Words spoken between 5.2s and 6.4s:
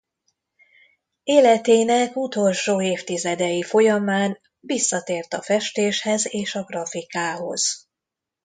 a festéshez